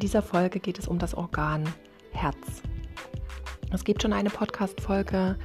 [0.00, 1.62] In dieser Folge geht es um das Organ
[2.12, 2.62] Herz.
[3.70, 5.38] Es gibt schon eine Podcast-Folge,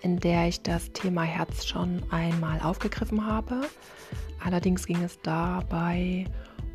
[0.00, 3.60] in der ich das Thema Herz schon einmal aufgegriffen habe.
[4.42, 6.24] Allerdings ging es dabei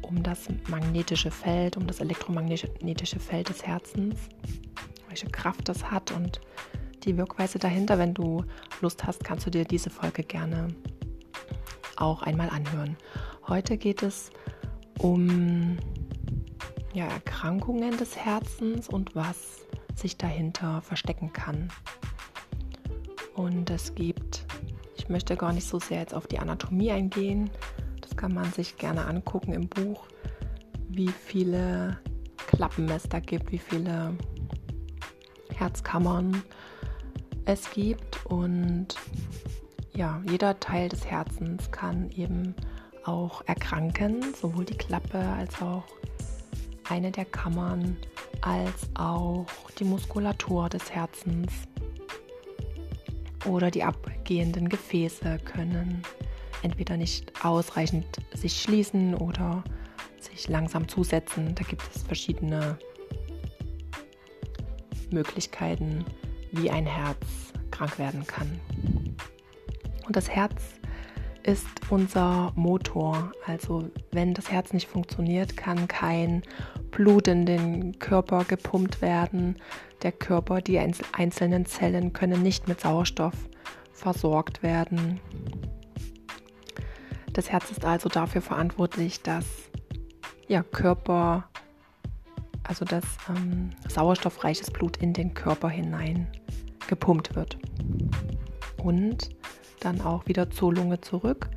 [0.04, 4.20] um das magnetische Feld, um das elektromagnetische Feld des Herzens,
[5.07, 6.39] welche Kraft das hat und
[7.04, 7.97] die Wirkweise dahinter.
[7.97, 8.43] Wenn du
[8.79, 10.68] Lust hast, kannst du dir diese Folge gerne
[11.96, 12.96] auch einmal anhören.
[13.47, 14.29] Heute geht es
[15.00, 15.79] um
[16.93, 19.65] ja, Erkrankungen des Herzens und was
[19.96, 21.69] sich dahinter verstecken kann.
[23.36, 24.46] Und es gibt,
[24.96, 27.50] ich möchte gar nicht so sehr jetzt auf die Anatomie eingehen,
[28.02, 30.07] das kann man sich gerne angucken im Buch,
[30.89, 31.97] wie viele
[32.47, 34.16] Klappen es da gibt, wie viele
[35.55, 36.44] Herzkammern
[37.45, 38.95] es gibt und
[39.95, 42.55] ja, jeder Teil des Herzens kann eben
[43.03, 45.83] auch erkranken, sowohl die Klappe als auch
[46.89, 47.98] eine der Kammern
[48.42, 49.45] als auch
[49.80, 51.52] die Muskulatur des Herzens
[53.45, 56.02] oder die abgehenden Gefäße können
[56.61, 59.64] entweder nicht ausreichend sich schließen oder
[60.20, 61.54] sich langsam zusetzen.
[61.56, 62.78] Da gibt es verschiedene
[65.11, 66.06] Möglichkeiten,
[66.52, 67.17] wie ein Herz
[67.72, 68.59] krank werden kann.
[70.06, 70.64] Und das Herz
[71.44, 73.31] ist unser Motor.
[73.45, 76.41] Also wenn das Herz nicht funktioniert, kann kein
[76.91, 79.58] Blut in den Körper gepumpt werden.
[80.02, 83.36] Der Körper, die einzelnen Zellen können nicht mit Sauerstoff
[83.91, 85.19] versorgt werden.
[87.33, 89.45] Das Herz ist also dafür verantwortlich, dass
[90.47, 91.49] ja, Körper,
[92.64, 96.27] also dass ähm, sauerstoffreiches Blut in den Körper hinein
[96.88, 97.58] gepumpt wird.
[98.77, 99.30] Und
[99.84, 101.50] dann auch wieder zur Lunge zurück,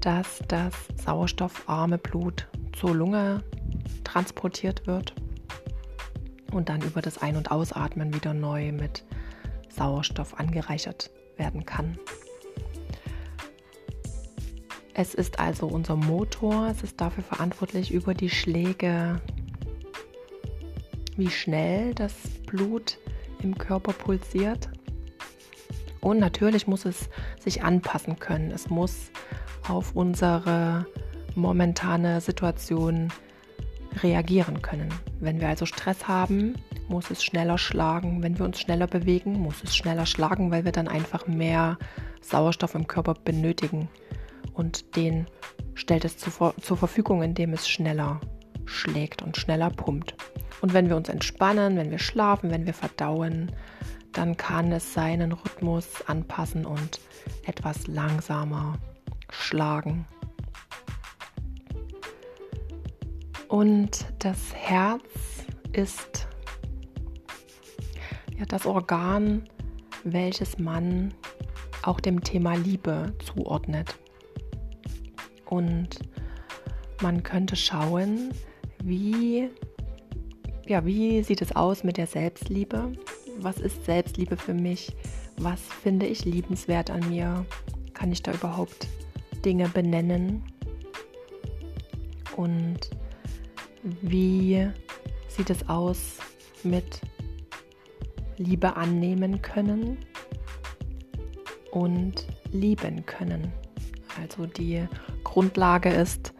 [0.00, 0.74] dass das
[1.04, 3.42] sauerstoffarme Blut zur Lunge
[4.04, 5.14] transportiert wird
[6.52, 9.04] und dann über das Ein- und Ausatmen wieder neu mit
[9.68, 11.98] Sauerstoff angereichert werden kann.
[14.94, 19.20] Es ist also unser Motor, es ist dafür verantwortlich über die Schläge,
[21.16, 22.14] wie schnell das
[22.46, 22.98] Blut
[23.40, 24.68] im Körper pulsiert
[26.00, 27.08] und natürlich muss es
[27.40, 28.50] sich anpassen können.
[28.50, 29.10] Es muss
[29.68, 30.86] auf unsere
[31.34, 33.12] momentane Situation
[34.02, 34.92] reagieren können.
[35.20, 36.54] Wenn wir also Stress haben,
[36.88, 38.22] muss es schneller schlagen.
[38.22, 41.78] Wenn wir uns schneller bewegen, muss es schneller schlagen, weil wir dann einfach mehr
[42.20, 43.88] Sauerstoff im Körper benötigen.
[44.52, 45.26] Und den
[45.74, 48.20] stellt es zur, zur Verfügung, indem es schneller
[48.64, 50.14] schlägt und schneller pumpt.
[50.60, 53.52] Und wenn wir uns entspannen, wenn wir schlafen, wenn wir verdauen,
[54.18, 56.98] dann kann es seinen Rhythmus anpassen und
[57.46, 58.76] etwas langsamer
[59.30, 60.08] schlagen.
[63.46, 65.04] Und das Herz
[65.72, 66.26] ist
[68.36, 69.48] ja das Organ,
[70.02, 71.14] welches man
[71.82, 73.96] auch dem Thema Liebe zuordnet.
[75.46, 76.00] Und
[77.00, 78.32] man könnte schauen,
[78.82, 79.48] wie,
[80.66, 82.90] ja, wie sieht es aus mit der Selbstliebe?
[83.38, 84.92] Was ist Selbstliebe für mich?
[85.36, 87.46] Was finde ich liebenswert an mir?
[87.94, 88.88] Kann ich da überhaupt
[89.44, 90.42] Dinge benennen?
[92.36, 92.90] Und
[93.82, 94.68] wie
[95.28, 96.18] sieht es aus
[96.62, 97.00] mit
[98.36, 99.98] Liebe annehmen können
[101.70, 103.52] und lieben können?
[104.20, 104.86] Also die
[105.24, 106.32] Grundlage ist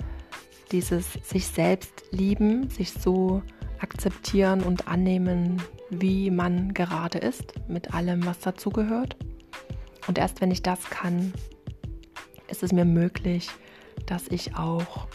[0.73, 3.43] dieses sich selbst lieben, sich so
[3.81, 9.17] akzeptieren und annehmen, wie man gerade ist, mit allem, was dazugehört.
[10.07, 11.33] Und erst wenn ich das kann,
[12.49, 13.49] ist es mir möglich,
[14.07, 15.07] dass ich auch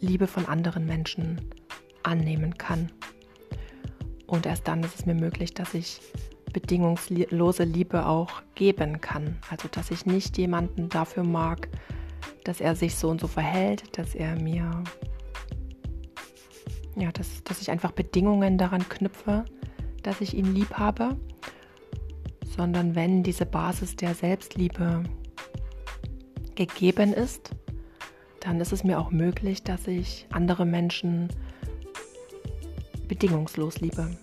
[0.00, 1.40] Liebe von anderen Menschen
[2.02, 2.90] annehmen kann.
[4.26, 6.00] Und erst dann ist es mir möglich, dass ich
[6.52, 9.38] bedingungslose Liebe auch geben kann.
[9.50, 11.68] Also dass ich nicht jemanden dafür mag,
[12.44, 14.82] dass er sich so und so verhält, dass er mir,
[16.96, 19.44] ja, dass, dass ich einfach Bedingungen daran knüpfe,
[20.02, 21.16] dass ich ihn lieb habe,
[22.56, 25.04] sondern wenn diese Basis der Selbstliebe
[26.54, 27.50] gegeben ist,
[28.40, 31.28] dann ist es mir auch möglich, dass ich andere Menschen
[33.08, 34.16] bedingungslos liebe.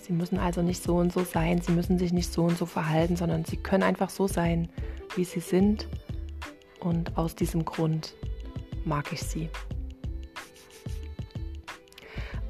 [0.00, 2.66] Sie müssen also nicht so und so sein, sie müssen sich nicht so und so
[2.66, 4.68] verhalten, sondern sie können einfach so sein,
[5.16, 5.88] wie sie sind.
[6.80, 8.14] Und aus diesem Grund
[8.84, 9.48] mag ich sie.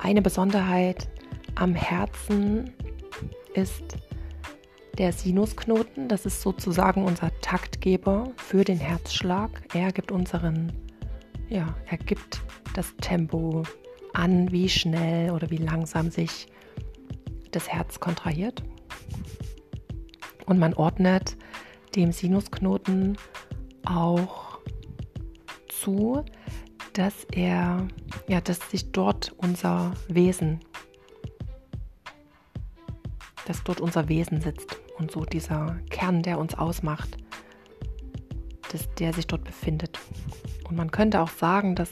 [0.05, 1.09] Eine Besonderheit
[1.55, 2.75] am Herzen
[3.55, 3.97] ist
[4.99, 6.09] der Sinusknoten.
[6.09, 9.63] Das ist sozusagen unser Taktgeber für den Herzschlag.
[9.73, 10.73] Er gibt unseren,
[11.49, 12.43] ja, er gibt
[12.75, 13.63] das Tempo
[14.13, 16.49] an, wie schnell oder wie langsam sich
[17.51, 18.63] das Herz kontrahiert.
[20.45, 21.39] Und man ordnet
[21.97, 23.17] dem Sinusknoten
[23.87, 24.59] auch
[25.71, 26.27] zu,
[26.95, 27.87] dass er,
[28.29, 30.61] ja, dass sich dort unser Wesen,
[33.47, 37.19] dass dort unser Wesen sitzt und so dieser Kern, der uns ausmacht,
[38.73, 39.99] dass der sich dort befindet.
[40.69, 41.91] Und man könnte auch sagen, dass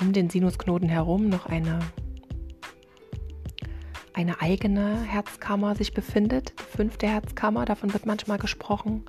[0.00, 1.78] um den Sinusknoten herum noch eine,
[4.12, 9.06] eine eigene Herzkammer sich befindet, die fünfte Herzkammer, davon wird manchmal gesprochen.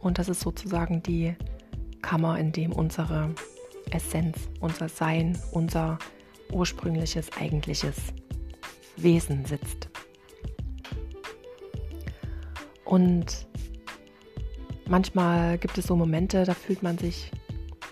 [0.00, 1.36] Und das ist sozusagen die
[2.02, 3.34] Kammer, in dem unsere
[3.92, 5.98] Essenz, unser Sein, unser
[6.52, 7.96] ursprüngliches, eigentliches
[8.96, 9.88] Wesen sitzt.
[12.84, 13.46] Und
[14.88, 17.30] manchmal gibt es so Momente, da fühlt man sich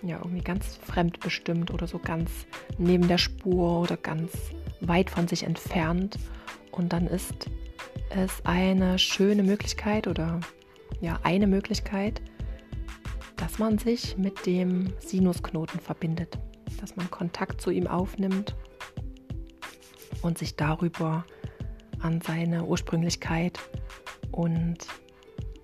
[0.03, 2.31] ja irgendwie ganz fremdbestimmt oder so ganz
[2.79, 4.33] neben der Spur oder ganz
[4.81, 6.19] weit von sich entfernt.
[6.71, 7.51] Und dann ist
[8.11, 10.41] es eine schöne Möglichkeit oder
[11.01, 12.23] ja, eine Möglichkeit,
[13.37, 16.39] dass man sich mit dem Sinusknoten verbindet,
[16.81, 18.55] dass man Kontakt zu ihm aufnimmt
[20.23, 21.25] und sich darüber
[22.01, 23.59] an seine Ursprünglichkeit
[24.33, 24.79] und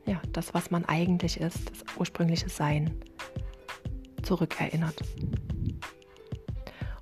[0.06, 2.90] ja, das, was man eigentlich ist, das ursprüngliche Sein
[4.22, 5.02] zurückerinnert.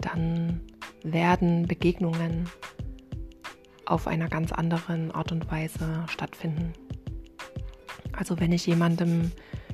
[0.00, 0.60] dann
[1.04, 2.48] werden Begegnungen
[3.86, 6.72] auf einer ganz anderen Art und Weise stattfinden.
[8.12, 9.32] Also wenn ich jemandem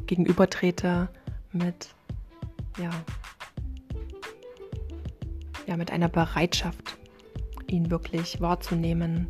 [0.09, 1.09] gegenübertrete
[1.53, 1.95] mit
[2.79, 2.91] ja,
[5.67, 6.97] ja, mit einer Bereitschaft,
[7.69, 9.29] ihn wirklich wahrzunehmen,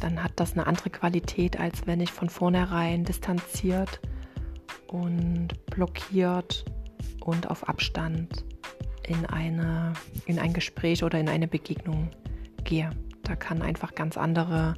[0.00, 4.00] dann hat das eine andere Qualität, als wenn ich von vornherein distanziert
[4.88, 6.64] und blockiert
[7.20, 8.44] und auf Abstand
[9.06, 9.92] in, eine,
[10.26, 12.10] in ein Gespräch oder in eine Begegnung
[12.64, 12.90] gehe.
[13.22, 14.74] Da kann einfach ganz andere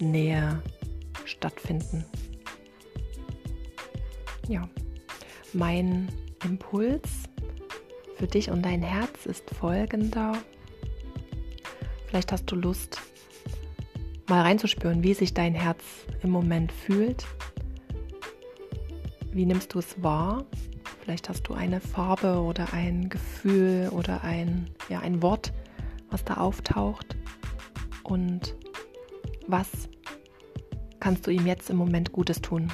[0.00, 0.62] Nähe
[1.24, 2.04] stattfinden.
[4.48, 4.68] Ja,
[5.54, 6.08] mein
[6.44, 7.08] Impuls
[8.16, 10.34] für dich und dein Herz ist folgender.
[12.06, 13.00] Vielleicht hast du Lust,
[14.28, 15.82] mal reinzuspüren, wie sich dein Herz
[16.22, 17.26] im Moment fühlt.
[19.32, 20.44] Wie nimmst du es wahr?
[21.00, 25.52] Vielleicht hast du eine Farbe oder ein Gefühl oder ein, ja, ein Wort,
[26.10, 27.16] was da auftaucht.
[28.02, 28.54] Und
[29.46, 29.68] was
[31.00, 32.70] kannst du ihm jetzt im Moment Gutes tun?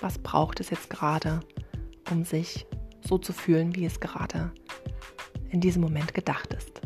[0.00, 1.40] Was braucht es jetzt gerade,
[2.10, 2.66] um sich
[3.00, 4.52] so zu fühlen, wie es gerade
[5.50, 6.77] in diesem Moment gedacht ist?